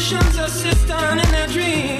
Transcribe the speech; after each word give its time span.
Ocean's 0.00 0.38
a 0.38 0.48
sister 0.48 0.96
in 1.12 1.34
a 1.34 1.46
dream. 1.46 1.99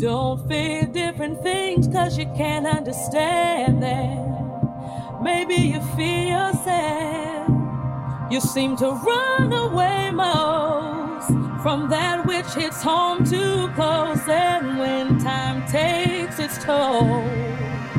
Don't 0.00 0.46
fear 0.46 0.86
different 0.86 1.42
things 1.42 1.88
cause 1.88 2.16
you 2.16 2.26
can't 2.36 2.68
understand 2.68 3.82
them. 3.82 5.22
Maybe 5.24 5.56
you 5.56 5.80
feel 5.96 6.28
yourself. 6.28 7.50
You 8.30 8.40
seem 8.40 8.76
to 8.76 8.90
run 8.92 9.52
away 9.52 10.12
most 10.12 11.26
from 11.64 11.88
that 11.88 12.24
which 12.26 12.46
hits 12.54 12.80
home 12.80 13.24
too 13.24 13.68
close. 13.74 14.28
And 14.28 14.78
when 14.78 15.18
time 15.18 15.66
takes 15.66 16.38
its 16.38 16.62
toll, 16.62 17.24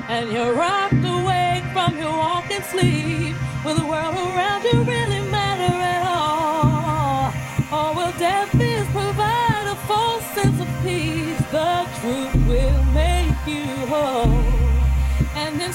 and 0.08 0.32
you're 0.32 0.54
rocked 0.54 0.94
awake 1.04 1.66
from 1.74 1.98
your 1.98 2.12
walk 2.12 2.50
and 2.50 2.64
sleep, 2.64 3.36
will 3.66 3.76
the 3.76 3.86
world 3.86 4.16
around 4.16 4.64
you 4.64 4.84
really 4.84 5.30
matter 5.30 5.99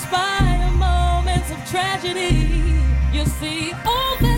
inspire 0.05 0.71
moments 0.73 1.51
of 1.51 1.59
tragedy. 1.71 2.51
You 3.13 3.25
see, 3.25 3.73
all 3.87 4.17
that 4.21 4.34